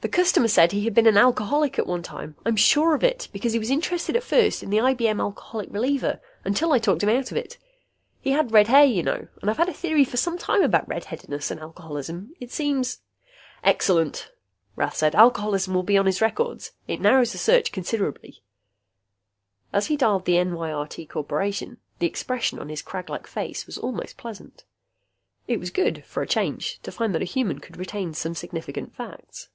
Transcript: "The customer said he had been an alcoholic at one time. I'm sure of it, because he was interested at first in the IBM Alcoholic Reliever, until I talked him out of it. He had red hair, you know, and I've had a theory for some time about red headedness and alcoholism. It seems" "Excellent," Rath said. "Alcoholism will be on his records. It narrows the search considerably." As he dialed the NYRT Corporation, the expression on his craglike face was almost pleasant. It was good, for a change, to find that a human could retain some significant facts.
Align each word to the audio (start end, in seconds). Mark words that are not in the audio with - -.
"The 0.00 0.08
customer 0.08 0.46
said 0.46 0.70
he 0.70 0.84
had 0.84 0.94
been 0.94 1.08
an 1.08 1.16
alcoholic 1.18 1.76
at 1.76 1.84
one 1.88 2.04
time. 2.04 2.36
I'm 2.46 2.54
sure 2.54 2.94
of 2.94 3.02
it, 3.02 3.28
because 3.32 3.52
he 3.52 3.58
was 3.58 3.68
interested 3.68 4.14
at 4.14 4.22
first 4.22 4.62
in 4.62 4.70
the 4.70 4.76
IBM 4.76 5.18
Alcoholic 5.18 5.72
Reliever, 5.72 6.20
until 6.44 6.72
I 6.72 6.78
talked 6.78 7.02
him 7.02 7.08
out 7.08 7.32
of 7.32 7.36
it. 7.36 7.58
He 8.20 8.30
had 8.30 8.52
red 8.52 8.68
hair, 8.68 8.84
you 8.84 9.02
know, 9.02 9.26
and 9.42 9.50
I've 9.50 9.56
had 9.56 9.68
a 9.68 9.72
theory 9.72 10.04
for 10.04 10.16
some 10.16 10.38
time 10.38 10.62
about 10.62 10.86
red 10.86 11.06
headedness 11.06 11.50
and 11.50 11.58
alcoholism. 11.58 12.32
It 12.38 12.52
seems" 12.52 13.00
"Excellent," 13.74 14.30
Rath 14.76 14.94
said. 14.96 15.16
"Alcoholism 15.16 15.74
will 15.74 15.82
be 15.82 15.98
on 15.98 16.06
his 16.06 16.20
records. 16.20 16.70
It 16.86 17.00
narrows 17.00 17.32
the 17.32 17.38
search 17.38 17.72
considerably." 17.72 18.38
As 19.72 19.86
he 19.88 19.96
dialed 19.96 20.26
the 20.26 20.36
NYRT 20.36 21.08
Corporation, 21.08 21.78
the 21.98 22.06
expression 22.06 22.60
on 22.60 22.68
his 22.68 22.82
craglike 22.82 23.26
face 23.26 23.66
was 23.66 23.76
almost 23.76 24.16
pleasant. 24.16 24.62
It 25.48 25.58
was 25.58 25.70
good, 25.70 26.04
for 26.04 26.22
a 26.22 26.26
change, 26.28 26.78
to 26.84 26.92
find 26.92 27.12
that 27.16 27.22
a 27.22 27.24
human 27.24 27.58
could 27.58 27.76
retain 27.76 28.14
some 28.14 28.36
significant 28.36 28.94
facts. 28.94 29.48